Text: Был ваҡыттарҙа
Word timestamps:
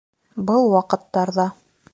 Был 0.51 0.65
ваҡыттарҙа 0.77 1.49